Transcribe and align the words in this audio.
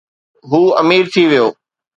هو 0.49 0.61
امير 0.81 1.05
ٿي 1.13 1.23
ويو 1.29 1.47